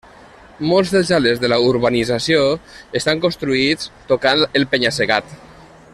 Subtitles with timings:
[0.69, 2.41] Molts dels xalets de la urbanització
[3.01, 5.41] estan construïts tocant el penya-segat.